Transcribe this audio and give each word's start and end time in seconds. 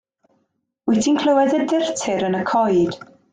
Wyt 0.91 1.03
ti'n 1.07 1.19
clywed 1.25 1.53
y 1.59 1.59
durtur 1.73 2.27
yn 2.31 2.39
y 2.39 2.41
coed? 2.55 2.99